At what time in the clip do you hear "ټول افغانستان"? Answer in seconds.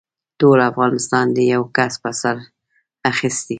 0.39-1.25